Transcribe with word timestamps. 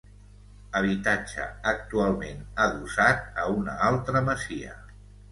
Habitatge 0.77 1.43
actualment 1.71 2.41
adossat 2.65 3.21
a 3.43 3.45
una 3.57 3.75
altra 3.89 4.23
masia. 4.31 4.73